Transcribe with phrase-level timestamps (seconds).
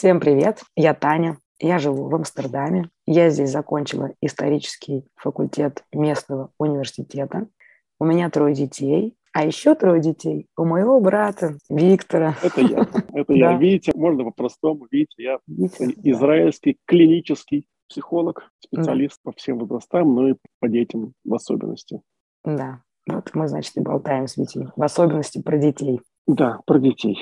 [0.00, 2.88] Всем привет, я Таня, я живу в Амстердаме.
[3.04, 7.48] Я здесь закончила исторический факультет местного университета.
[7.98, 12.34] У меня трое детей, а еще трое детей у моего брата Виктора.
[12.42, 12.86] Это я.
[13.12, 13.58] Это я.
[13.58, 14.86] Видите, можно по-простому.
[14.90, 22.00] Видите, я израильский клинический психолог, специалист по всем возрастам, но и по детям в особенности.
[22.42, 22.80] Да.
[23.06, 24.68] Вот мы, значит, и болтаем с Витей.
[24.76, 26.00] В особенности про детей.
[26.26, 27.18] Да, про детей.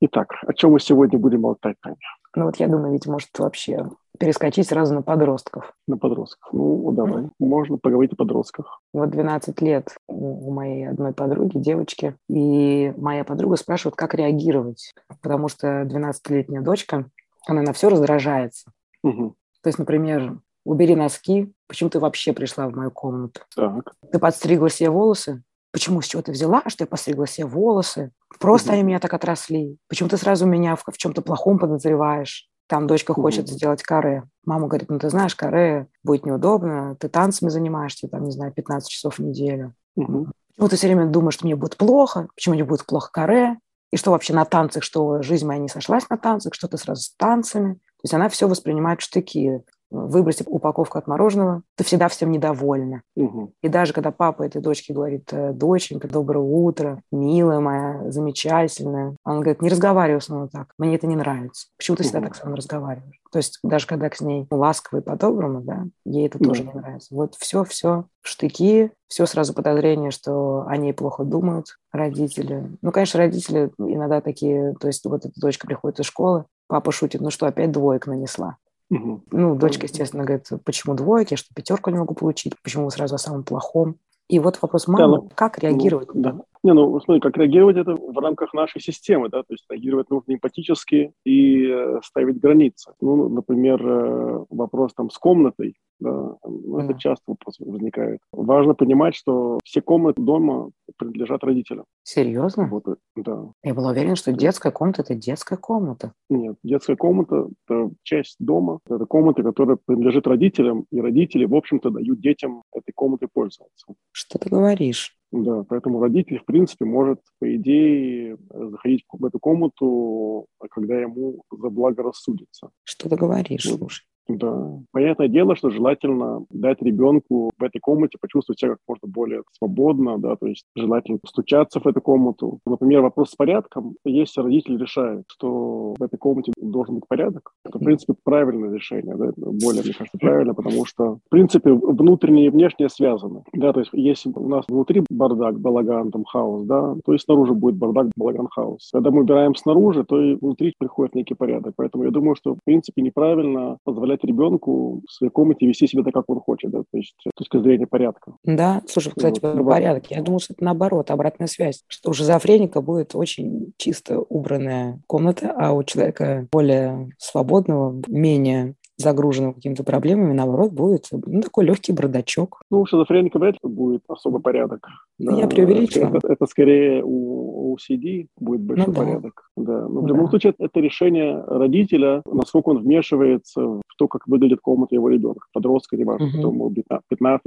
[0.00, 1.96] Итак, о чем мы сегодня будем болтать, Таня?
[2.36, 3.88] Ну вот я думаю, ведь может вообще
[4.18, 5.72] перескочить сразу на подростков.
[5.86, 6.52] На подростков.
[6.52, 7.24] Ну, давай.
[7.24, 7.30] Mm.
[7.38, 8.80] Можно поговорить о подростках.
[8.92, 15.48] Вот 12 лет у моей одной подруги, девочки, и моя подруга спрашивает, как реагировать, потому
[15.48, 17.06] что 12-летняя дочка,
[17.46, 18.70] она на все раздражается.
[19.02, 19.34] Угу.
[19.62, 23.40] То есть, например, убери носки, почему ты вообще пришла в мою комнату?
[23.54, 23.94] Так.
[24.10, 25.42] Ты подстригла себе волосы?
[25.74, 28.12] Почему, с чего ты взяла, что я постригла себе волосы?
[28.38, 28.74] Просто угу.
[28.74, 29.76] они меня так отросли.
[29.88, 32.48] Почему ты сразу меня в, в чем-то плохом подозреваешь?
[32.68, 33.22] Там дочка угу.
[33.22, 34.22] хочет сделать каре.
[34.46, 38.88] Мама говорит, ну ты знаешь, каре будет неудобно, ты танцами занимаешься, там, не знаю, 15
[38.88, 39.74] часов в неделю.
[39.96, 40.28] Угу.
[40.50, 42.28] Почему ты все время думаешь, что мне будет плохо?
[42.36, 43.58] Почему мне будет плохо каре?
[43.90, 47.02] И что вообще на танцах, что жизнь моя не сошлась на танцах, что ты сразу
[47.02, 47.74] с танцами.
[47.74, 49.60] То есть она все воспринимает в штыки
[49.94, 53.02] выбросив упаковку от мороженого, ты всегда всем недовольна.
[53.16, 53.52] Угу.
[53.62, 59.36] И даже когда папа этой дочке говорит, «Э, доченька, доброе утро, милая моя, замечательная, он
[59.36, 61.68] говорит, не разговаривай с мной так, мне это не нравится.
[61.76, 62.08] Почему ты угу.
[62.08, 63.20] всегда так со мной разговариваешь?
[63.30, 67.14] То есть даже когда к ней ласково и по-доброму, да, ей это тоже не нравится.
[67.14, 72.70] Вот все-все штыки, все сразу подозрение, что они плохо думают, родители.
[72.80, 77.20] Ну, конечно, родители иногда такие, то есть вот эта дочка приходит из школы, папа шутит,
[77.20, 78.56] ну что, опять двоек нанесла.
[78.90, 79.24] Угу.
[79.30, 83.44] Ну, дочка, естественно, говорит, почему двойки, что пятерку не могу получить, почему сразу о самом
[83.44, 83.96] плохом.
[84.28, 86.14] И вот вопрос мамы, да, ну, как реагировать?
[86.14, 86.38] Ну, да.
[86.64, 90.32] Не, ну, смотри, как реагировать это в рамках нашей системы, да, то есть реагировать нужно
[90.32, 92.94] эмпатически и э, ставить границы.
[93.02, 96.84] Ну, например, э, вопрос там с комнатой, да, ну, mm.
[96.84, 98.20] это часто вопрос возникает.
[98.32, 101.84] Важно понимать, что все комнаты дома принадлежат родителям.
[102.02, 102.66] Серьезно?
[102.66, 103.50] Вот, да.
[103.62, 106.14] Я была уверена, что детская комната– это детская комната.
[106.30, 111.90] Нет, детская комната– это часть дома, это комната, которая принадлежит родителям, и родители, в общем-то,
[111.90, 113.86] дают детям этой комнатой пользоваться.
[114.12, 115.14] Что ты говоришь?
[115.36, 122.70] Да, поэтому родитель, в принципе, может, по идее, заходить в эту комнату, когда ему заблагорассудится.
[122.84, 124.04] Что ты говоришь, слушай?
[124.28, 124.78] Да.
[124.92, 130.18] Понятное дело, что желательно дать ребенку в этой комнате почувствовать себя как можно более свободно,
[130.18, 132.58] да, то есть желательно постучаться в эту комнату.
[132.66, 133.96] Например, вопрос с порядком.
[134.04, 139.14] Если родитель решает, что в этой комнате должен быть порядок, это, в принципе, правильное решение,
[139.16, 143.42] да, более, мне кажется, правильно, потому что, в принципе, внутреннее и внешнее связаны.
[143.52, 147.52] Да, то есть если у нас внутри бардак, балаган, там, хаос, да, то и снаружи
[147.52, 148.90] будет бардак, балаган, хаос.
[148.92, 151.74] Когда мы убираем снаружи, то и внутри приходит некий порядок.
[151.76, 156.02] Поэтому я думаю, что, в принципе, неправильно позволять позволять ребенку в своей комнате вести себя
[156.02, 158.34] так, как он хочет, да, то есть с точки зрения порядка.
[158.44, 159.54] Да, слушай, кстати, вот.
[159.54, 160.10] про порядок.
[160.10, 165.52] Я думаю, что это наоборот, обратная связь, что у шизофреника будет очень чисто убранная комната,
[165.56, 172.62] а у человека более свободного, менее загруженным какими-то проблемами, наоборот, будет ну, такой легкий бардачок.
[172.70, 174.86] Ну, у шизофреника вряд ли будет особый порядок.
[175.18, 175.36] Да.
[175.36, 176.08] Я преувеличила.
[176.08, 179.50] Это, это скорее у, у CD будет большой ну, порядок.
[179.56, 179.88] Да.
[179.88, 180.30] Но в любом да.
[180.30, 185.96] случае это решение родителя, насколько он вмешивается в то, как выглядит комната его ребенка, подростка,
[185.96, 186.54] неважно, угу.
[186.54, 186.74] ему
[187.12, 187.38] 15-16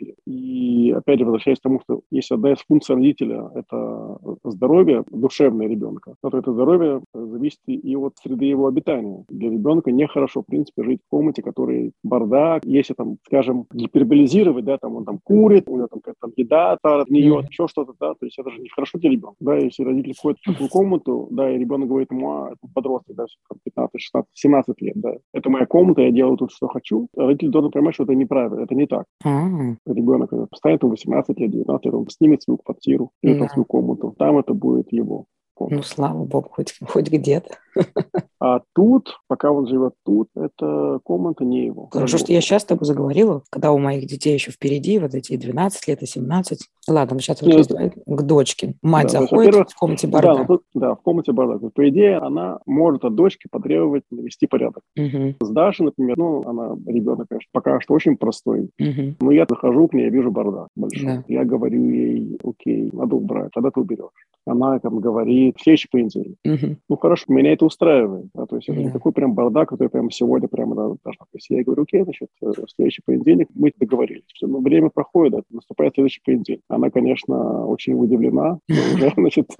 [0.00, 0.16] лет.
[0.26, 5.68] И опять же, возвращаясь к тому, что если одна из функций родителя– это здоровье душевное
[5.68, 9.24] ребенка, то это здоровье зависит и от среды его обитания.
[9.28, 12.64] Для ребенка нехорошо, в принципе, жить в комнате, который бардак.
[12.64, 17.08] Если там, скажем, гиперболизировать, да, там он там курит, у него там какая-то еда тарат,
[17.08, 17.48] гниет, mm.
[17.48, 19.36] еще что-то, да, то есть это же не хорошо для ребенка.
[19.40, 23.16] Да, если родитель входит в такую комнату, да, и ребенок говорит ему, а, это подросток,
[23.16, 23.24] да,
[23.64, 27.08] 15, 16, 17 лет, да, это моя комната, я делаю тут, что хочу.
[27.16, 29.04] Родитель должен понимать, что это неправильно, это не так.
[29.24, 29.76] Mm.
[29.86, 33.48] Ребенок станет в 18 лет, 19 лет, он снимет свою квартиру, mm.
[33.50, 35.76] свою комнату, там это будет его комната.
[35.76, 37.58] Ну, слава богу, хоть, хоть где-то.
[38.44, 41.88] А тут, пока он живет тут, это комната не его.
[41.90, 45.34] Хорошо, что я сейчас с тобой заговорила, когда у моих детей еще впереди, вот эти
[45.34, 46.58] 12 лет и 17.
[46.86, 47.94] Ладно, сейчас вот Нет.
[48.06, 48.74] к дочке.
[48.82, 50.36] Мать да, заходит в комнате бардак.
[50.36, 51.72] Да, тут, да, в комнате бардак.
[51.72, 54.82] По идее, она может от дочки потребовать навести порядок.
[54.94, 55.36] Угу.
[55.40, 58.68] С Дашей, например, ну, она ребенок, конечно, пока что очень простой.
[58.78, 59.16] Угу.
[59.20, 61.06] Но я захожу к ней, я вижу бардак большой.
[61.06, 61.24] Да.
[61.28, 64.10] Я говорю ей, окей, надо убрать, тогда ты уберешь.
[64.46, 66.36] Она там говорит, в следующий понедельник.
[66.44, 66.76] Угу.
[66.90, 68.26] Ну, хорошо, меня это устраивает.
[68.34, 71.24] Да, то есть это не такой прям бардак, который прямо сегодня прямо да, должна.
[71.24, 74.24] То есть я говорю, окей, значит, э, в следующий понедельник мы договорились.
[74.34, 76.62] Все, ну, время проходит, да, наступает следующий понедельник.
[76.68, 79.50] она, конечно, очень удивлена, уже, значит,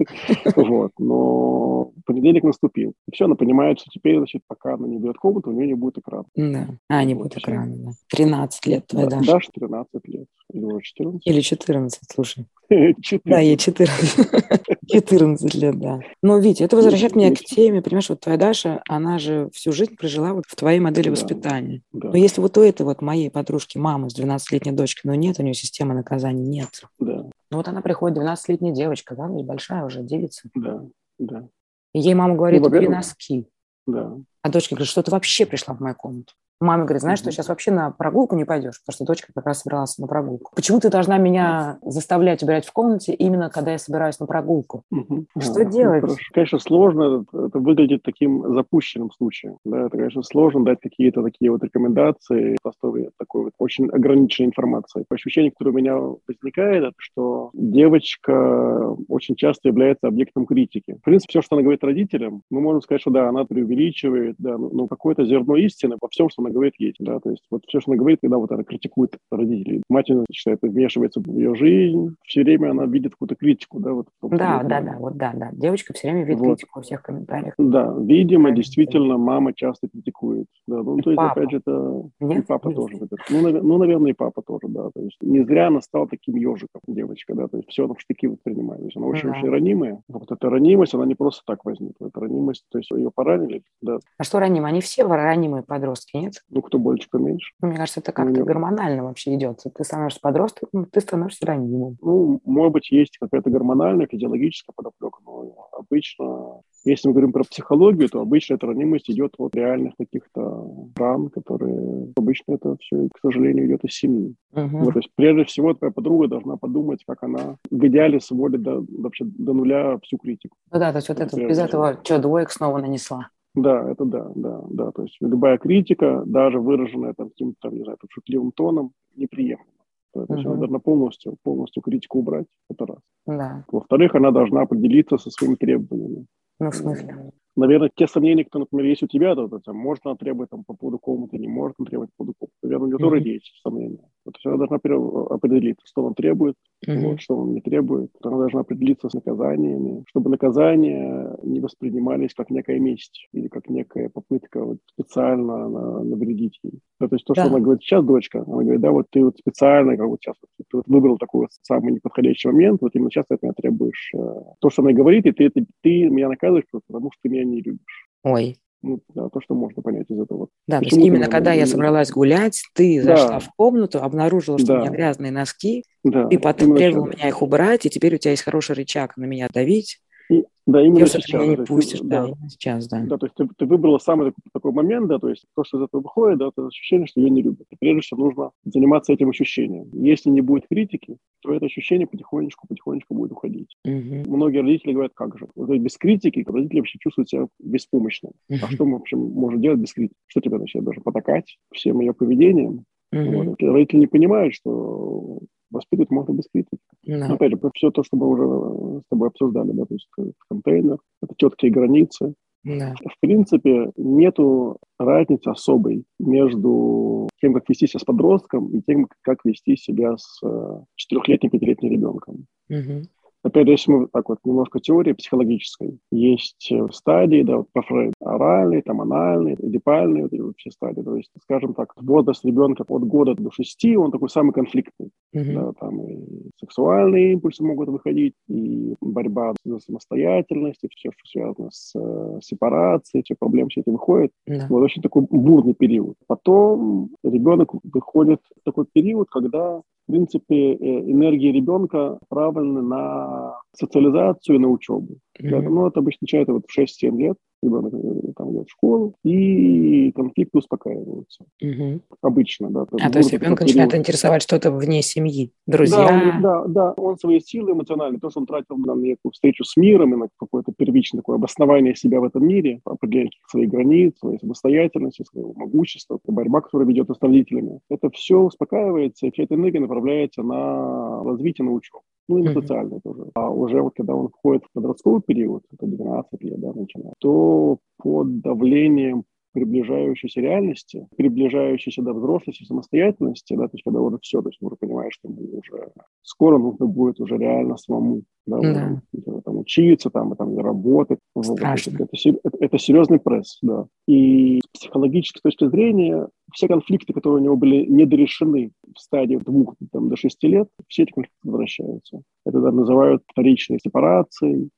[0.55, 2.93] вот, но понедельник наступил.
[3.07, 5.73] И все, она понимает, что теперь, значит, пока она не берет комнату, у нее не
[5.75, 6.25] будет экрана.
[6.35, 7.91] Да, а, не будет экрана, да.
[8.09, 9.31] 13 лет твоя Даша.
[9.31, 10.27] Даша 13 лет.
[10.55, 11.27] Или уже 14.
[11.27, 12.45] Или 14, слушай.
[12.69, 13.21] 14.
[13.25, 14.79] Да, ей 14.
[14.87, 15.99] 14 лет, да.
[16.23, 19.95] Но, Витя, это возвращает меня к теме, понимаешь, вот твоя Даша, она же всю жизнь
[19.97, 21.81] прожила вот в твоей модели воспитания.
[21.91, 25.43] Но если вот у этой вот моей подружки мамы с 12-летней дочкой, но нет у
[25.43, 26.83] нее системы наказаний, нет.
[26.99, 27.25] Да.
[27.51, 30.49] Ну вот она приходит, 12-летняя девочка, да, большая уже, девица.
[30.55, 30.83] Да,
[31.19, 31.47] да.
[31.93, 33.45] И ей мама говорит, ну, убери носки.
[33.85, 34.17] Да.
[34.41, 36.33] А дочка говорит, что ты вообще пришла в мою комнату?
[36.59, 39.61] Мама говорит, знаешь, что сейчас вообще на прогулку не пойдешь, потому что дочка как раз
[39.61, 40.51] собиралась на прогулку.
[40.55, 44.83] Почему ты должна меня заставлять убирать в комнате именно когда я собираюсь на прогулку?
[44.91, 45.25] Угу.
[45.39, 46.03] Что а, делать?
[46.03, 47.25] Ну, конечно, сложно.
[47.33, 49.57] Это выглядит таким запущенным случаем.
[49.65, 55.05] Да, это, конечно, сложно дать какие-то такие вот рекомендации основе такой вот очень ограниченной информации.
[55.09, 55.97] Ощущение, которое у меня
[56.27, 60.97] возникает, это что девочка очень часто является объектом критики.
[61.01, 64.57] В принципе, все, что она говорит родителям, мы можем сказать, что да, она преувеличивает, да,
[64.57, 66.97] но какое-то зерно истины во всем, что она говорит, есть.
[66.99, 67.19] Да?
[67.19, 69.83] То есть вот все, что она говорит, когда вот она критикует родителей.
[69.89, 73.79] Мать, считает, вмешивается в ее жизнь, все время она видит какую-то критику.
[73.79, 75.49] Да, вот, да, да, да, вот да, да.
[75.53, 76.57] Девочка все время видит вот.
[76.57, 77.53] критику во всех комментариях.
[77.57, 80.47] Да, видимо, да, действительно, мама часто критикует.
[80.67, 81.31] Да, ну, и то есть, папа.
[81.31, 82.03] опять же, это...
[82.19, 82.43] Нет?
[82.43, 82.77] И папа Нет.
[82.77, 82.97] тоже.
[83.29, 83.63] Ну, навер...
[83.63, 84.89] ну, наверное, и папа тоже, да.
[84.93, 87.47] То есть не зря она стала таким ежиком, девочка, да.
[87.47, 88.81] То есть все она в штыки воспринимает.
[88.81, 89.51] То есть она очень-очень да.
[89.51, 90.01] ранимая.
[90.07, 92.07] Вот эта ранимость, она не просто так возникла.
[92.07, 93.99] Это ранимость, то есть ее поранили, да.
[94.17, 94.69] А что ранимые?
[94.69, 96.34] Они все ранимые подростки, нет?
[96.49, 97.51] Ну, кто больше, поменьше.
[97.61, 99.61] Мне кажется, это как-то ну, гормонально вообще идет.
[99.73, 101.97] Ты становишься подростком, ты становишься ранимым.
[102.01, 108.09] Ну, может быть, есть какая-то гормональная, физиологическая подоплека, но обычно, если мы говорим про психологию,
[108.09, 113.67] то обычно эта ранимость идет от реальных каких-то ран, которые обычно это все, к сожалению,
[113.67, 114.35] идет из семьи.
[114.53, 114.77] Угу.
[114.77, 118.85] Вот, то есть, прежде всего, твоя подруга должна подумать, как она в идеале сводит до,
[118.87, 120.57] вообще до нуля всю критику.
[120.71, 123.29] Ну да, то есть вот это, без этого, что, двоек снова нанесла.
[123.55, 124.91] Да, это да, да, да.
[124.91, 129.65] То есть любая критика, даже выраженная там каким-то, не знаю, там, шутливым тоном, неприемлема.
[130.13, 130.51] То есть uh-huh.
[130.51, 132.47] она должна полностью, полностью критику убрать.
[132.69, 132.99] Это раз.
[133.25, 133.65] Да.
[133.69, 136.25] Во-вторых, она должна определиться со своими требованиями.
[136.59, 137.31] Ну, в смысле?
[137.57, 140.63] Наверное, те сомнения, кто, например, есть у тебя, то, то, там, может она требовать там,
[140.63, 142.55] по поводу комнаты, не может она требовать по поводу комнаты.
[142.63, 144.09] Наверное, у нее тоже есть сомнения.
[144.25, 146.55] Вот, она должна определиться, что он требует,
[146.85, 146.99] mm-hmm.
[147.01, 148.11] вот, что он не требует.
[148.23, 154.09] Она должна определиться с наказаниями, чтобы наказания не воспринимались как некая месть или как некая
[154.09, 155.69] попытка вот, специально
[156.03, 156.79] навредить ей.
[156.99, 157.43] Да, то есть то, да.
[157.43, 160.35] что она говорит сейчас, дочка, она говорит, да, вот ты вот специально, как вот сейчас,
[160.57, 164.17] ты вот выбрал такой самый неподходящий момент, вот именно сейчас ты от меня требуешь э,
[164.59, 167.61] то, что она говорит, и ты, ты, ты меня наказываешь, потому что ты меня не
[167.61, 168.07] любишь.
[168.23, 170.49] Ой, ну, да, то, что можно понять из этого.
[170.67, 173.17] Да, Почему то есть именно когда я собралась гулять, ты да.
[173.17, 174.73] зашла в комнату, обнаружила, что да.
[174.75, 176.27] у меня грязные носки, да.
[176.27, 179.99] ты потребовал меня их убрать, и теперь у тебя есть хороший рычаг на меня давить.
[180.29, 181.27] И, да, именно сейчас.
[181.31, 183.03] Меня не пустишь, да, да, сейчас, да.
[183.03, 185.77] Да, то есть ты, ты выбрала самый такой, такой момент, да, то есть то, что
[185.77, 187.67] из этого выходит, да, это ощущение, что ее не любят.
[187.69, 189.89] И прежде всего нужно заниматься этим ощущением.
[189.93, 193.75] Если не будет критики, то это ощущение потихонечку, потихонечку будет уходить.
[193.85, 194.35] Угу.
[194.35, 198.33] Многие родители говорят, как же, вот без критики родители вообще чувствуют себя беспомощными.
[198.49, 198.59] Угу.
[198.63, 200.17] А что мы вообще можем делать без критики?
[200.25, 202.85] Что тебе значит, должен потакать всем ее поведением?
[203.13, 203.43] Угу.
[203.43, 203.61] Вот.
[203.61, 205.39] Родители не понимают, что
[205.71, 206.77] воспитывать можно без критики.
[207.07, 207.33] No.
[207.33, 210.09] Опять же, все то, что мы уже с тобой обсуждали, да, то есть
[210.49, 212.33] контейнер, это четкие границы.
[212.65, 212.93] No.
[212.95, 219.45] В принципе, нету разницы особой между тем, как вести себя с подростком, и тем, как
[219.45, 222.47] вести себя с э, четырехлетним, пятилетним ребенком.
[222.71, 223.03] Uh-huh.
[223.45, 227.83] Опять же, если мы так вот немножко теории психологической, есть э, стадии, да, вот по
[227.83, 231.03] Фрейду, оральные, там, анальные, эдипальные, вот эти вообще стадии.
[231.03, 235.11] То есть, скажем так, возраст ребенка от года до шести, он такой самый конфликтный.
[235.35, 235.53] Mm-hmm.
[235.53, 241.69] Да, там и сексуальные импульсы могут выходить, и борьба за самостоятельность, и все, что связано
[241.71, 244.31] с э, сепарацией, все проблемы все эти выходят.
[244.49, 244.67] Mm-hmm.
[244.69, 246.15] Вот очень такой бурный период.
[246.27, 254.57] Потом ребенок выходит в такой период, когда в принципе, э, энергия ребенка направлена на социализацию
[254.57, 255.17] и на учебу.
[255.41, 255.61] Mm-hmm.
[255.61, 257.37] Ну, это обычно начинается вот в 6-7 лет
[257.67, 261.45] э, там идет в школу, и конфликты успокаиваются.
[261.61, 262.01] Угу.
[262.21, 262.85] Обычно, да.
[263.01, 265.97] А, то есть ребенка начинает интересовать что-то вне семьи, друзья?
[265.97, 269.63] Да, он, да, да, он свои силы эмоциональные, то, что он тратил на некую встречу
[269.63, 274.17] с миром и на какое-то первичное такое обоснование себя в этом мире, определение своих границ,
[274.19, 277.79] своей самостоятельности, своего могущества, борьба, которая ведет с родителями.
[277.89, 282.01] Это все успокаивается, и вся эта энергия направляется на развитие, на учебу.
[282.27, 283.29] Ну и на социальное тоже.
[283.35, 287.77] А уже вот когда он входит в подростковый период, это 12 лет, да, начинает, то
[287.97, 289.25] под давлением
[289.55, 294.75] приближающейся реальности, приближающейся до взрослости, самостоятельности, да, то есть когда уже все, то есть уже
[294.75, 299.01] понимаешь, что уже скоро нужно будет уже реально самому да, да.
[299.25, 301.19] Там, там, учиться, там, там, работать.
[301.41, 302.03] Страшно.
[302.03, 303.87] Это, это, это серьезный пресс, да.
[304.07, 309.75] И с психологической точки зрения все конфликты, которые у него были недорешены в стадии двух
[309.91, 312.21] там, до шести лет, все эти конфликты возвращаются.
[312.45, 314.69] Это да, называют вторичной сепарацией,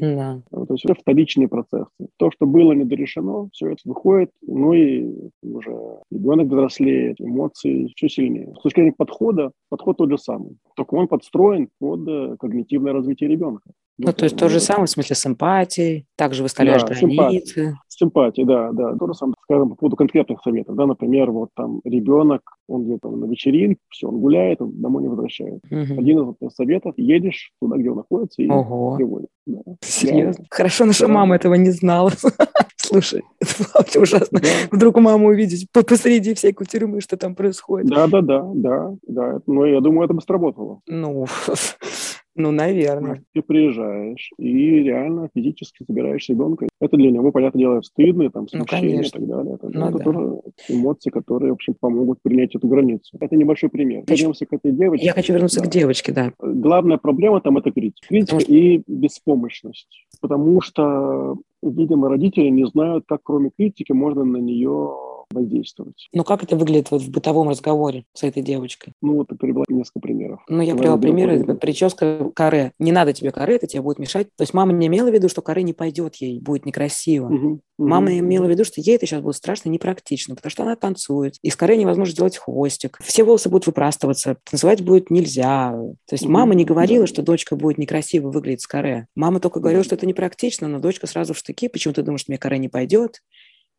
[0.00, 0.42] да.
[0.50, 1.90] То есть это вторичные процессы.
[2.16, 8.54] То, что было недорешено, все это выходит, ну и уже ребенок взрослеет, эмоции все сильнее.
[8.58, 10.56] С точки зрения подхода, подход тот же самый.
[10.76, 13.70] Только он подстроен под э, когнитивное развитие ребенка.
[13.98, 17.76] Ну, то есть то же самое в смысле с эмпатией, также выставляешь да, границы.
[17.88, 18.94] Симпатия, да, да.
[18.96, 23.10] То же самое, скажем, по поводу конкретных советов, да, например, вот там ребенок, он где-то
[23.10, 25.66] на вечеринке, все, он гуляет, он домой не возвращается.
[25.68, 26.00] Угу.
[26.00, 28.96] Один из советов, едешь туда, где он находится, и Ого.
[28.96, 29.30] приводит.
[29.46, 29.60] Да.
[29.80, 30.42] Серьезно?
[30.42, 30.46] Я...
[30.48, 31.12] Хорошо, наша да.
[31.12, 32.12] мама этого не знала.
[32.76, 34.40] Слушай, это было ужасно.
[34.40, 34.48] Да.
[34.70, 37.90] Вдруг маму увидеть посреди всей тюрьмы, что там происходит.
[37.90, 39.40] Да, да, да, да, да.
[39.46, 40.80] Но я думаю, это бы сработало.
[40.86, 41.26] Ну,
[42.38, 43.22] ну, наверное.
[43.34, 46.68] Ты приезжаешь и реально физически забираешь ребенка.
[46.80, 49.54] Это для него, понятное дело, стыдно, там, ну, смущение ну, и так далее.
[49.54, 50.04] Это, ну, это да.
[50.04, 53.18] тоже эмоции, которые, в общем, помогут принять эту границу.
[53.20, 54.04] Это небольшой пример.
[54.06, 54.22] Хочу...
[54.22, 55.06] Вернемся к этой девочке.
[55.06, 55.66] Я хочу вернуться да.
[55.66, 56.32] к девочке, да.
[56.38, 58.06] Главная проблема там– это критика.
[58.08, 58.52] Критика что...
[58.52, 60.06] и беспомощность.
[60.20, 64.94] Потому что, видимо, родители не знают, как кроме критики можно на нее
[65.30, 66.08] воздействовать.
[66.12, 68.92] Ну, как это выглядит вот в бытовом разговоре с этой девочкой?
[69.02, 70.40] Ну, вот ты привела несколько примеров.
[70.48, 71.56] Ну, я привела примеры.
[71.56, 72.72] Прическа каре.
[72.78, 74.28] Не надо тебе каре, это тебе будет мешать.
[74.36, 77.26] То есть мама не имела в виду, что каре не пойдет ей, будет некрасиво.
[77.26, 77.60] Угу.
[77.78, 78.18] Мама угу.
[78.18, 81.36] имела в виду, что ей это сейчас будет страшно непрактично, потому что она танцует.
[81.42, 82.98] Из каре невозможно сделать хвостик.
[83.02, 84.36] Все волосы будут выпрастываться.
[84.50, 85.70] Танцевать будет нельзя.
[86.06, 86.32] То есть угу.
[86.32, 89.06] мама не говорила, что дочка будет некрасиво выглядеть с каре.
[89.14, 91.68] Мама только говорила, что это непрактично, но дочка сразу в штыки.
[91.68, 93.20] Почему ты думаешь, что мне каре не пойдет?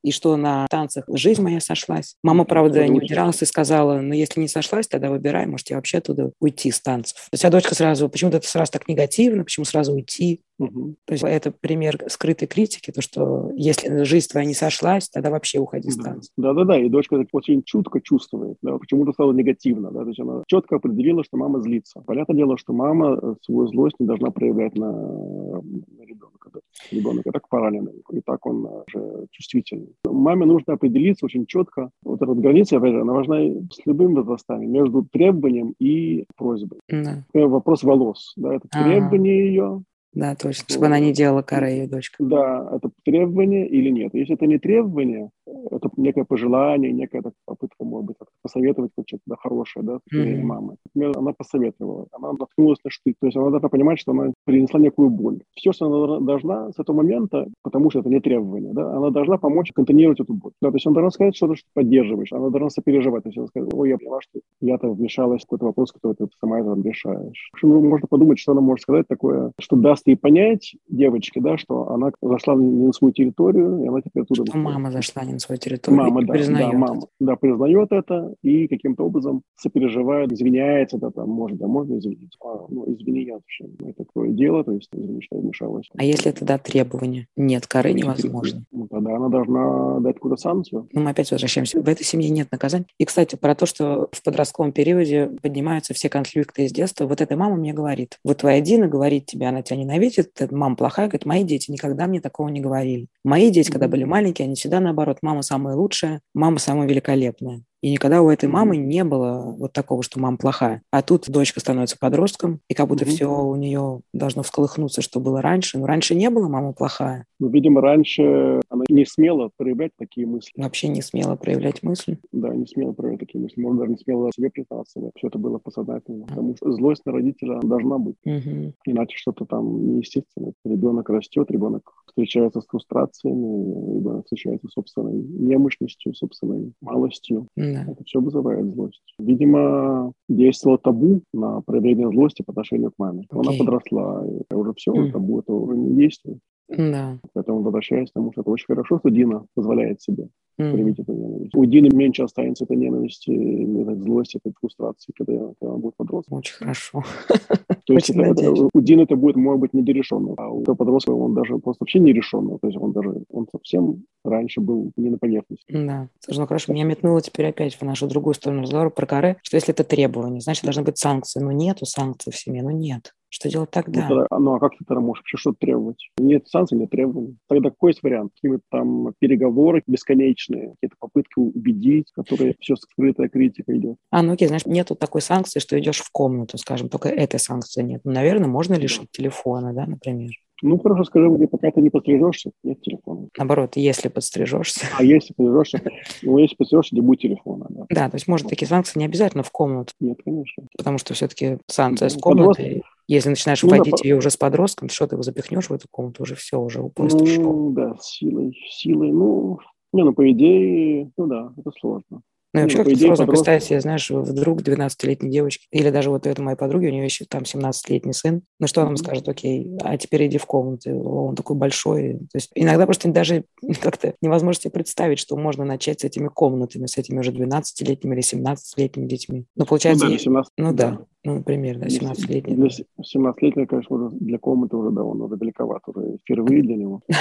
[0.03, 2.15] И что на танцах жизнь моя сошлась.
[2.23, 5.97] Мама, правда, не удиралась и сказала, ну, если не сошлась, тогда выбирай, может, я вообще
[5.97, 7.17] оттуда уйти с танцев.
[7.29, 10.41] То есть, а дочка сразу, почему-то это сразу так негативно, почему сразу уйти?
[10.59, 10.95] Угу.
[11.05, 15.57] То есть это пример скрытой критики, то, что если жизнь твоя не сошлась, тогда вообще
[15.57, 16.31] уходи с танцев.
[16.37, 20.43] Да-да-да, и дочка так очень чутко чувствует, да, почему-то стало негативно, да, то есть она
[20.47, 22.01] четко определила, что мама злится.
[22.05, 26.28] Понятное дело, что мама э, свою злость не должна проявлять на, на ребенка.
[26.53, 26.59] Да.
[26.91, 29.93] Ребенок и так пораненный, и так он уже чувствительный.
[30.05, 31.89] Маме нужно определиться очень четко.
[32.03, 33.41] Вот эта граница, опять же, она важна
[33.71, 36.79] с любыми возрастами, между требованием и просьбой.
[36.89, 37.23] Да.
[37.33, 38.83] Вопрос волос, да, это А-а-а.
[38.83, 42.23] требование ее, да, точно, чтобы она не делала кара ее дочка.
[42.23, 44.13] Да, это требование или нет.
[44.13, 45.29] Если это не требование,
[45.71, 50.41] это некое пожелание, некая так, попытка, может быть, посоветовать что-то да, хорошее, да, mm-hmm.
[50.41, 50.75] мамы.
[50.85, 54.79] Например, она посоветовала, она наткнулась на штык, то есть она должна понимать, что она принесла
[54.79, 55.41] некую боль.
[55.53, 59.37] Все, что она должна с этого момента, потому что это не требование, да, она должна
[59.37, 60.53] помочь контейнировать эту боль.
[60.61, 63.73] Да, то есть она должна сказать что поддерживаешь, она должна сопереживать, то есть она скажет,
[63.73, 67.49] ой, я поняла, что я-то вмешалась в какой-то вопрос, который ты сама это решаешь.
[67.51, 71.57] В общем, можно подумать, что она может сказать такое, что даст ей понять девочке, да,
[71.57, 74.45] что она зашла не на свою территорию, и она теперь оттуда...
[74.45, 78.33] Что мама зашла не на свою территорию мама, да, признает да, мама, да, признает это
[78.43, 82.37] и каким-то образом сопереживает, извиняется, да, там, может, да, можно извиниться.
[82.43, 85.89] А, ну, извини, я вообще, это такое дело, то есть, извини, что я вмешалась.
[85.97, 87.27] А если это, да, требование?
[87.37, 88.63] Нет, коры невозможно.
[88.71, 90.87] Ну, тогда она должна дать какую-то санкцию.
[90.91, 91.81] Ну, мы опять возвращаемся.
[91.81, 92.85] В этой семье нет наказаний.
[92.97, 97.37] И, кстати, про то, что в подростковом периоде поднимаются все конфликты из детства, вот эта
[97.37, 101.43] мама мне говорит, вот твоя Дина говорит тебе, она тебя ненавидит, мама плохая, говорит, мои
[101.43, 103.07] дети никогда мне такого не говорили.
[103.23, 107.63] Мои дети, когда были маленькие, они всегда наоборот, мама самая лучшая, мама самая великолепная.
[107.81, 110.81] И никогда у этой мамы не было вот такого, что мама плохая.
[110.91, 113.09] А тут дочка становится подростком, и как будто mm-hmm.
[113.09, 115.77] все у нее должно всколыхнуться, что было раньше.
[115.77, 117.25] Но раньше не было мама плохая.
[117.39, 120.61] Ну, видимо, раньше она не смела проявлять такие мысли.
[120.61, 122.19] Вообще не смела проявлять мысли?
[122.31, 123.61] Да, не смела проявлять такие мысли.
[123.61, 124.99] Может, даже не смела себе признаться.
[125.15, 126.23] Все это было подсознательно.
[126.23, 126.27] Mm-hmm.
[126.27, 128.15] Потому что злость на родителя должна быть.
[128.27, 128.73] Mm-hmm.
[128.85, 130.53] Иначе что-то там неестественное.
[130.65, 137.47] Ребенок растет, ребенок встречается с фрустрациями, ребенок встречается с собственной немощностью, собственной малостью.
[137.73, 137.91] Да.
[137.91, 139.01] Это все вызывает злость.
[139.19, 143.25] Видимо, действовало табу на проявление злости по отношению к маме.
[143.31, 143.39] Okay.
[143.39, 145.11] Она подросла, и уже все, mm.
[145.11, 146.39] табу это уже не действует.
[146.69, 147.17] Да.
[147.33, 150.71] Поэтому возвращаясь к тому, что это очень хорошо, что Дина позволяет себе mm.
[150.71, 151.55] проявить эту ненависть.
[151.55, 156.37] У Дины меньше останется этой ненависти, этой злости, этой фрустрации, когда, когда он будет подростком.
[156.37, 157.03] Очень хорошо.
[157.85, 161.33] То есть это, это, у Дины это будет, может быть, недорешенно, а у подростка он
[161.33, 162.59] даже просто вообще нерешенный.
[162.59, 165.71] То есть он даже, он совсем раньше был не на поверхности.
[165.71, 169.37] Да, слушай, ну хорошо, меня метнуло теперь опять в нашу другую сторону разговора про каре,
[169.41, 171.39] что если это требование, значит, должны быть санкции.
[171.39, 173.13] Но нету санкций в семье, ну нет.
[173.29, 174.07] Что делать тогда?
[174.07, 176.09] Ну, тогда, ну а как ты тогда можешь вообще что-то требовать?
[176.17, 177.37] Нет санкций, нет требований.
[177.47, 178.31] Тогда какой есть вариант?
[178.35, 183.97] Какие-то там переговоры бесконечные, какие-то попытки убедить, которые все скрытая критика идет.
[184.09, 187.83] А, ну окей, знаешь, нету такой санкции, что идешь в комнату, скажем, только этой санкции
[187.83, 188.01] нет.
[188.03, 189.07] Ну, наверное, можно лишить да.
[189.11, 190.31] телефона, да, например?
[190.61, 193.27] Ну, хорошо, скажи мне, пока ты не подстрижешься, нет телефона.
[193.37, 194.87] Наоборот, если подстрижешься.
[194.97, 195.81] А если подстрижешься,
[196.21, 197.85] ну, если подстрижешься, не будет телефона, да.
[197.89, 199.93] Да, то есть, может, такие санкции не обязательно в комнату.
[199.99, 200.63] Нет, конечно.
[200.77, 202.83] Потому что все-таки санкция с комнатой,
[203.13, 205.87] если начинаешь ну, вводить да, ее уже с подростком, что ты его запихнешь в эту
[205.89, 207.71] комнату, уже все, уже просто ну, в школу.
[207.71, 209.59] да, силой, силой, ну,
[209.93, 212.21] не, ну, по идее, ну да, это сложно.
[212.51, 213.35] Ну, и вообще, ну, как-то сложно подросток...
[213.35, 217.25] представить себе, знаешь, вдруг 12-летней девочки, или даже вот этой моей подруги, у нее еще
[217.25, 221.35] там 17-летний сын, ну что она ему скажет, окей, а теперь иди в комнату, он
[221.35, 222.13] такой большой.
[222.31, 223.45] То есть иногда просто даже
[223.81, 228.23] как-то невозможно себе представить, что можно начать с этими комнатами, с этими уже 12-летними или
[228.23, 229.45] 17-летними детьми.
[229.55, 230.05] Ну, получается...
[230.05, 230.53] Ну, да, 17...
[230.57, 230.99] ну да.
[231.25, 232.55] Ну, например, да, 17-летний.
[232.55, 237.01] Для 17-летнего, конечно, уже для комнаты уже, да, он уже далековато, уже впервые для него.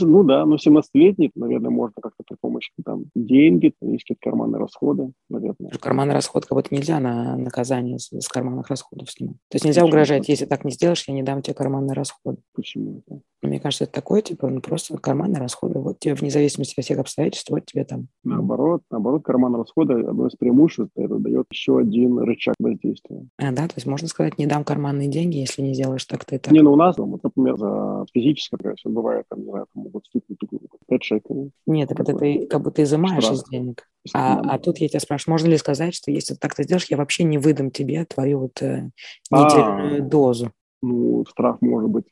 [0.00, 5.12] Ну да, но 17-летний, наверное, можно как-то при помощи там деньги, есть какие-то карманные расходы,
[5.28, 5.70] наверное.
[5.80, 9.36] Карманный расход как будто нельзя на наказание с карманных расходов снимать.
[9.48, 12.38] То есть нельзя угрожать, если так не сделаешь, я не дам тебе карманные расходы.
[12.54, 13.20] Почему это?
[13.54, 15.78] Мне кажется, это такое, типа, ну, просто карманные расходы.
[15.78, 18.08] Вот тебе вне зависимости от всех обстоятельств, вот тебе там.
[18.24, 23.28] Наоборот, наоборот, карманные расходы, одно из преимуществ, это дает еще один рычаг воздействия.
[23.38, 26.38] А, да, то есть можно сказать, не дам карманные деньги, если не сделаешь так-то и
[26.38, 26.52] так.
[26.52, 30.04] Не, ну у нас, вот, например, за физическое, все бывает, там, не знаю, там могут
[30.06, 30.40] стукнуть
[30.88, 31.52] 5 шекелей.
[31.66, 33.38] Нет, так это ты как будто изымаешь Штраф.
[33.38, 33.88] из денег.
[34.12, 36.96] А, а тут я тебя спрашиваю, можно ли сказать, что если ты так-то сделаешь, я
[36.96, 38.90] вообще не выдам тебе твою вот э,
[39.30, 40.50] недельную а, дозу?
[40.82, 42.04] Ну, штраф может быть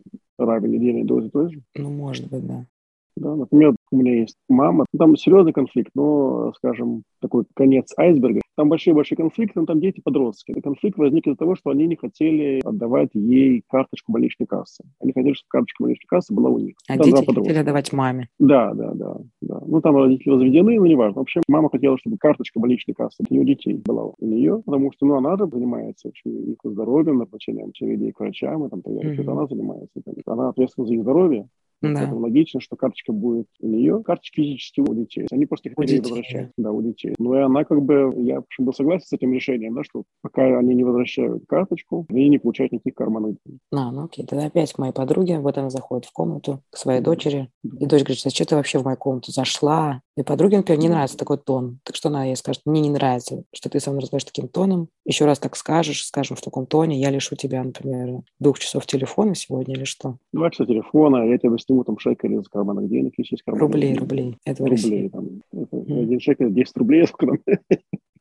[0.45, 1.61] равен недельной дозе тоже?
[1.77, 2.67] Ну, может быть, да.
[3.17, 8.41] Да, например, у меня есть мама, там серьезный конфликт, но, скажем, такой конец айсберга.
[8.57, 10.53] Там большие-большие конфликты, но там дети подростки.
[10.53, 14.85] Этот конфликт возник из-за того, что они не хотели отдавать ей карточку больничной кассы.
[15.01, 16.77] Они хотели, чтобы карточка больничной кассы была у них.
[16.89, 18.29] А там дети хотели отдавать маме.
[18.39, 19.61] Да, да, да, да.
[19.67, 21.21] Ну, там родители возведены, но неважно.
[21.21, 25.07] Вообще, мама хотела, чтобы карточка больничной кассы для ее детей была у нее, потому что,
[25.07, 29.17] ну, она же занимается их здоровьем, назначением людей к врачам и там, так далее.
[29.17, 29.31] Mm-hmm.
[29.31, 30.01] Она занимается.
[30.27, 31.49] Она ответственна за их здоровье.
[31.83, 31.95] Да.
[31.95, 35.27] Поэтому логично, что карточка будет у нее, карточки физически у детей.
[35.31, 36.51] Они просто их хотели возвращать.
[36.57, 37.15] Да, у детей.
[37.19, 39.83] Но ну, и она как бы, я в общем, был согласен с этим решением, да,
[39.85, 43.61] что пока они не возвращают карточку, они не получают никаких денег.
[43.73, 47.01] А, ну окей, тогда опять к моей подруге, вот она заходит в комнату к своей
[47.01, 50.03] дочери, и дочь говорит, что ты вообще в мою комнату зашла?
[50.17, 51.79] И подруге, например, не нравится такой тон.
[51.85, 54.89] Так что она ей скажет, мне не нравится, что ты со мной разговариваешь таким тоном.
[55.07, 59.35] Еще раз так скажешь, скажем в таком тоне, я лишу тебя, например, двух часов телефона
[59.35, 60.19] сегодня или что?
[60.33, 63.95] Два часа телефона, я тебе сниму там шекель из карманных денег, если есть карманных Рублей,
[63.95, 64.39] рублей.
[64.45, 65.09] Это рублей.
[65.09, 66.03] Там, это, mm.
[66.03, 67.07] Один шекель 10 рублей,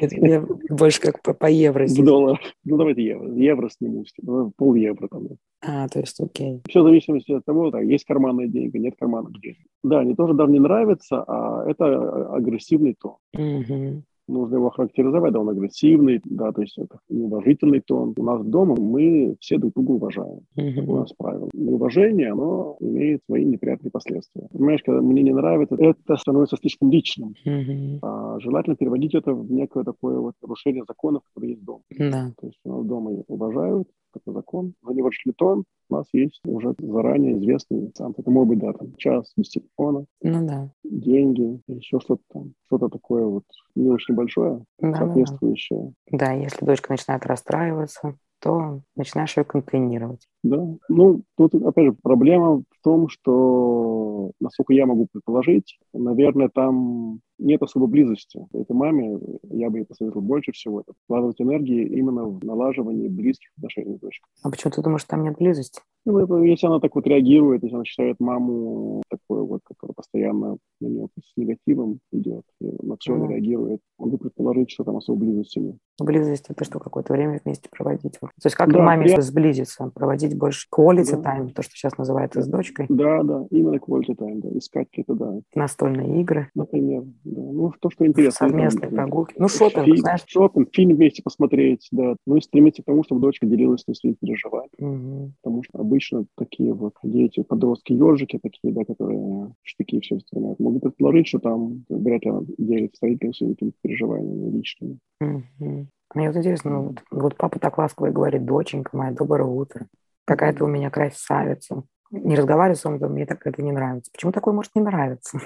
[0.00, 1.86] Я больше как по, по евро.
[1.86, 2.40] В долларах.
[2.64, 3.32] Ну, давайте евро.
[3.32, 4.04] Евро сниму.
[4.22, 5.28] Ну, пол евро там.
[5.62, 6.62] А, то есть окей.
[6.68, 9.66] Все в зависимости от того, да, есть карманные деньги, нет карманных денег.
[9.82, 13.16] Да, они тоже даже не нравятся, а это агрессивный тон.
[13.34, 18.14] Угу нужно его характеризовать, да, он агрессивный, да, то есть это неуважительный тон.
[18.16, 20.40] У нас дома мы все друг друга уважаем.
[20.56, 20.86] Mm-hmm.
[20.86, 21.48] у нас правило.
[21.52, 24.48] Неуважение, оно имеет свои неприятные последствия.
[24.52, 27.34] Понимаешь, когда мне не нравится, это становится слишком личным.
[27.46, 27.98] Mm-hmm.
[28.02, 31.82] А желательно переводить это в некое такое вот нарушение законов, которые есть дома.
[31.90, 32.32] Да.
[32.40, 34.74] То есть у нас дома уважают, это закон.
[34.82, 38.14] За неворочный тон у нас есть уже заранее известный сам.
[38.16, 40.70] Это может быть, да, там, час без телефона, ну, да.
[40.84, 45.92] деньги, еще что-то там, что-то такое вот не очень большое, да, соответствующее.
[46.10, 50.28] Да, если дочка начинает расстраиваться, то начинаешь ее контейнировать.
[50.42, 57.20] Да, ну, тут, опять же, проблема в том, что, насколько я могу предположить, наверное, там
[57.44, 58.46] нет особой близости.
[58.52, 59.18] Этой маме
[59.50, 64.00] я бы ей посоветовал больше всего это вкладывать энергии именно в налаживание близких отношений с
[64.00, 64.28] дочкой.
[64.42, 65.80] А почему ты думаешь, там нет близости?
[66.06, 70.58] Ну, это, если она так вот реагирует, если она считает маму такой вот, которая постоянно
[70.80, 73.28] на нее с негативом идет, и на все mm.
[73.28, 75.76] реагирует, могу предположить, что там особой близости нет.
[75.98, 78.18] Близость– это что, какое-то время вместе проводить?
[78.20, 79.20] То есть как да, маме при...
[79.22, 79.92] сблизиться?
[79.94, 81.38] Проводить больше quality да.
[81.38, 82.86] time, то, что сейчас называется с дочкой?
[82.90, 85.40] Да, да, именно quality time, да, искать какие-то, да.
[85.54, 86.50] Настольные игры?
[86.54, 87.42] Например, да.
[87.42, 88.48] Ну, то, что интересно.
[88.48, 89.34] Совместные там, прогулки.
[89.36, 90.24] Ну, шопинг, фильм, знаешь.
[90.26, 92.16] Шопинг, фильм вместе посмотреть, да.
[92.26, 94.78] Ну, и стремиться к тому, чтобы дочка делилась с своими переживаниями.
[94.78, 95.32] Угу.
[95.42, 101.28] Потому что обычно такие вот дети, подростки-ежики такие, да, которые штыки все воспринимают, могут предположить,
[101.28, 104.98] что там вряд ли делится с родителями своими переживаниями личными.
[105.20, 105.86] Угу.
[106.14, 109.86] Мне вот интересно, ну, вот, вот папа так ласково говорит, доченька моя, доброе утро.
[110.24, 111.82] Какая ты у меня красавица.
[112.10, 114.10] Не разговариваю с вами, мне так это не нравится.
[114.12, 115.38] Почему такое может не нравиться?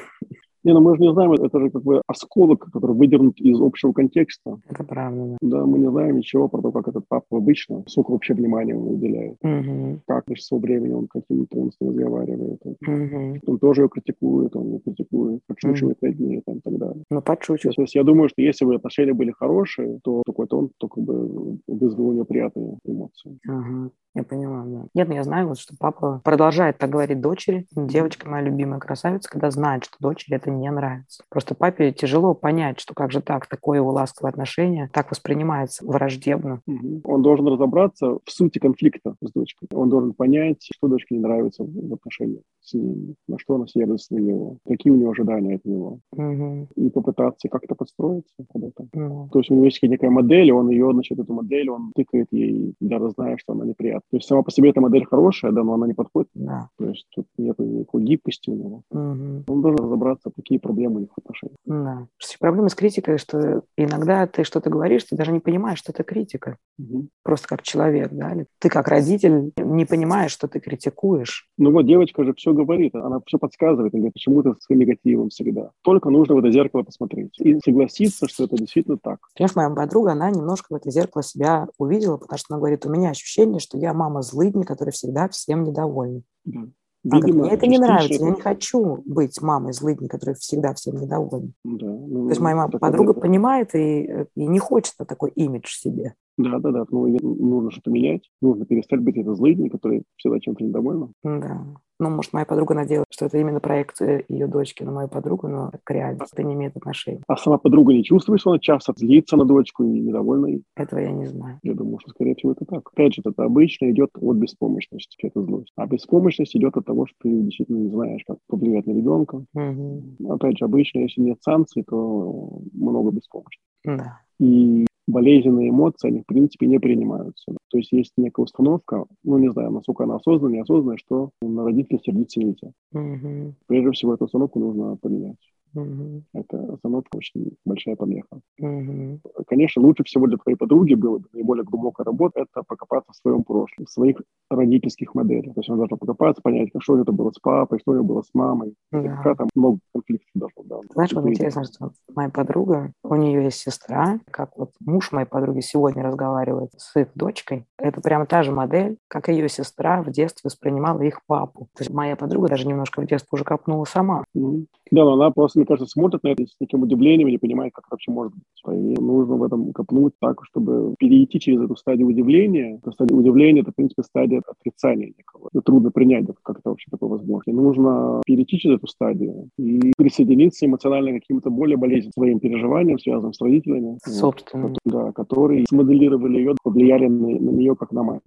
[0.64, 3.92] Не, ну мы же не знаем, это же как бы осколок, который выдернут из общего
[3.92, 4.58] контекста.
[4.68, 5.58] Это правда, да.
[5.58, 8.94] Да, мы не знаем ничего про то, как этот папа обычно, сколько вообще внимания он
[8.94, 9.36] уделяет.
[9.42, 10.00] Угу.
[10.06, 12.60] Как большинство времени он каким-то он с ним разговаривает.
[12.64, 13.40] Угу.
[13.46, 16.06] Он тоже ее критикует, он ее критикует, подшучивает угу.
[16.06, 17.04] над ней там, и так далее.
[17.10, 17.76] Ну, подшучивает.
[17.76, 21.58] То есть я думаю, что если бы отношения были хорошие, то такой-то он только бы
[21.66, 23.38] вызвал у нее приятные эмоции.
[23.48, 23.90] Ага.
[24.18, 24.86] Я поняла, да.
[24.94, 27.68] Нет, ну я знаю, вот, что папа продолжает так говорить дочери.
[27.70, 31.22] Девочка моя любимая красавица, когда знает, что дочери это не нравится.
[31.28, 36.62] Просто папе тяжело понять, что как же так, такое его ласковое отношение так воспринимается враждебно.
[37.04, 39.68] Он должен разобраться в сути конфликта с дочкой.
[39.72, 44.14] Он должен понять, что дочке не нравится в отношениях с ним, на что она сердится
[44.14, 46.00] на него, какие у него ожидания от него.
[46.12, 46.68] Угу.
[46.76, 48.86] И попытаться как-то подстроиться под это.
[48.92, 49.30] Угу.
[49.32, 52.74] То есть у него есть некая модель, он ее, значит, эту модель, он тыкает ей,
[52.80, 54.02] даже зная, что она неприятна.
[54.10, 56.28] То есть сама по себе эта модель хорошая, да, но она не подходит.
[56.34, 56.68] Да.
[56.78, 58.82] То есть тут нет никакой гибкости у него.
[58.90, 59.44] Угу.
[59.46, 61.56] Он должен разобраться, какие проблемы у них в отношениях.
[61.64, 62.06] Да.
[62.40, 66.56] Проблема с критикой, что иногда ты что-то говоришь, ты даже не понимаешь, что это критика.
[66.78, 67.08] Угу.
[67.22, 68.34] Просто как человек, да.
[68.58, 71.48] Ты как родитель не понимаешь, что ты критикуешь.
[71.58, 75.30] Ну вот девочка же все говорит, она все подсказывает, она говорит, почему ты с негативом
[75.30, 75.70] всегда.
[75.82, 79.20] Только нужно в это зеркало посмотреть и согласиться, что это действительно так.
[79.36, 82.90] Понимаешь, моя подруга, она немножко в это зеркало себя увидела, потому что она говорит, у
[82.90, 86.22] меня ощущение, что я мама злыдни, которая всегда всем недовольна.
[86.44, 86.68] Да.
[87.04, 88.14] Видимо, мне это не нравится.
[88.14, 88.24] Это...
[88.24, 91.52] Я не хочу быть мамой злыдни, которая всегда всем недовольна.
[91.64, 93.20] Да, ну, То есть моя мама, подруга это...
[93.20, 96.14] понимает и, и не хочет такой имидж себе.
[96.36, 96.86] Да, да, да.
[96.90, 98.28] Ну, нужно что-то менять.
[98.40, 101.10] Нужно перестать быть этой злыдней, которая всегда чем-то недовольна.
[101.22, 101.66] Да.
[102.00, 105.72] Ну, может, моя подруга надеялась, что это именно проект ее дочки на мою подругу, но
[105.82, 107.22] к реальности это не имеет отношения.
[107.26, 110.64] А сама подруга не чувствует, что она часто злится на дочку и недовольна ей?
[110.76, 111.58] Этого я не знаю.
[111.62, 112.88] Я думаю, что, скорее всего, это так.
[112.92, 115.72] Опять же, это обычно идет от беспомощности, эта злость.
[115.76, 119.44] А беспомощность идет от того, что ты действительно не знаешь, как повлиять на ребенка.
[119.54, 120.32] Угу.
[120.34, 123.64] Опять же, обычно, если нет санкций, то много беспомощности.
[123.84, 124.20] Да.
[124.38, 127.56] И болезненные эмоции, они, в принципе, не принимаются.
[127.70, 132.00] То есть есть некая установка, ну, не знаю, насколько она осознанная, неосознанная, что на родителей
[132.04, 132.72] сердиться нельзя.
[132.92, 133.54] Угу.
[133.66, 135.36] Прежде всего, эту установку нужно поменять.
[135.74, 136.22] Угу.
[136.34, 138.40] Это остановка очень большая помеха.
[138.58, 139.20] Угу.
[139.46, 143.44] Конечно, лучше всего для твоей подруги было бы наиболее глубокая работа, это покопаться в своем
[143.44, 145.54] прошлом, в своих родительских моделях.
[145.54, 148.30] То есть она должна покопаться, понять, что это было с папой, что это было с
[148.34, 148.74] мамой.
[148.92, 149.34] Да.
[149.34, 150.80] там много конфликтов должно да.
[150.92, 155.60] Знаешь, вот интересно, что моя подруга, у нее есть сестра, как вот муж моей подруги
[155.60, 157.66] сегодня разговаривает с их дочкой.
[157.78, 161.68] Это прямо та же модель, как ее сестра в детстве воспринимала их папу.
[161.74, 164.24] То есть моя подруга даже немножко в детстве уже копнула сама.
[164.36, 164.66] Mm-hmm.
[164.90, 167.72] Да, но она просто, мне кажется, смотрит на это с таким удивлением и не понимает,
[167.74, 168.42] как это вообще может быть.
[168.66, 172.76] И нужно в этом копнуть так, чтобы перейти через эту стадию удивления.
[172.76, 175.48] Эта стадия удивления– это, в принципе, стадия отрицания некого.
[175.52, 177.50] Это трудно принять, как это вообще такое возможно.
[177.50, 182.98] И нужно перейти через эту стадию и присоединиться эмоционально к каким-то более болезненным своим переживаниям,
[182.98, 183.98] связанным с родителями.
[184.04, 184.68] Собственно.
[184.68, 188.22] Вот, да, которые смоделировали ее, повлияли на, на нее как на мать.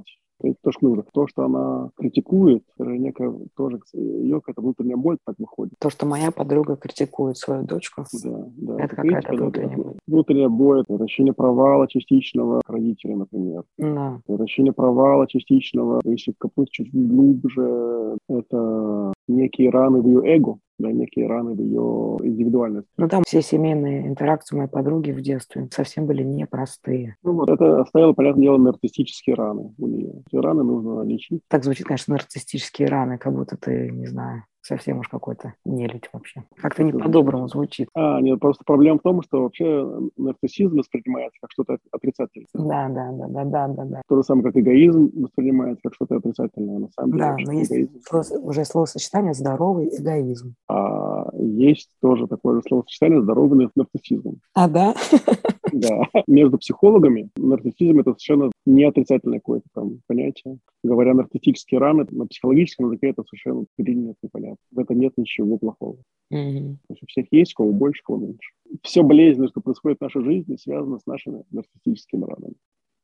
[0.62, 1.04] То, что нужно.
[1.14, 5.74] То, что она критикует, это некая тоже ее какая-то внутренняя боль так выходит.
[5.80, 8.84] То, что моя подруга критикует свою дочку, да, да.
[8.84, 9.94] это какая-то внутренняя боль.
[10.08, 13.64] Внутренняя боль, это ощущение провала частичного родителя, например.
[13.78, 14.22] Да.
[14.28, 20.92] Это ощущение провала частичного, если копнуть чуть глубже, это некие раны в ее эго, да,
[20.92, 22.88] некие раны в ее индивидуальность.
[22.98, 27.16] Ну, там все семейные интеракции моей подруги в детстве совсем были непростые.
[27.24, 30.24] Ну, вот это оставило, понятное дело, нарциссические раны у нее.
[30.28, 31.42] Эти раны нужно лечить.
[31.48, 36.43] Так звучит, конечно, нарциссические раны, как будто ты, не знаю, совсем уж какой-то нелюдь вообще.
[36.56, 37.89] Как-то не по-доброму звучит.
[37.93, 42.47] А, нет, просто проблема в том, что вообще нарциссизм воспринимается как что-то отрицательное.
[42.54, 44.02] Да, да, да, да, да, да, да.
[44.08, 47.24] То же самое, как эгоизм воспринимается как что-то отрицательное, на самом деле.
[47.24, 48.47] Да, но есть эгоизм.
[48.47, 50.56] уже словосочетание «здоровый эгоизм».
[50.69, 54.39] А есть тоже такое же словосочетание «здоровый нарциссизм».
[54.54, 54.93] А, да?
[55.74, 56.08] Да.
[56.28, 60.60] Между психологами нарциссизм– это совершенно не отрицательное какое-то там понятие.
[60.84, 64.58] Говоря нарциссические раны, на психологическом языке это совершенно принято непонятно.
[64.72, 65.98] В этом нет ничего плохого.
[66.34, 66.76] Mm-hmm.
[66.88, 68.52] То есть у всех есть, кого больше, кого меньше.
[68.84, 72.56] Все болезненное, что происходит в нашей жизни, связано с нашими нарциссическими ранами.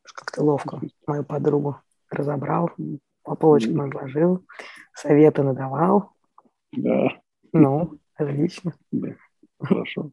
[0.03, 1.77] Как-то ловко мою подругу
[2.09, 2.71] разобрал,
[3.23, 3.91] по полочкам mm-hmm.
[3.91, 4.45] разложил,
[4.93, 6.11] советы надавал.
[6.71, 7.09] Да.
[7.51, 8.73] Ну, отлично.
[8.91, 9.15] Да,
[9.59, 10.11] хорошо.